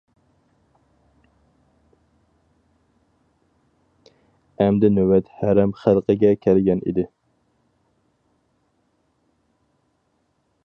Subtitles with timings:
[4.65, 7.07] ئەمدى نۆۋەت ھەرەم خەلقىگە كەلگەن ئىدى.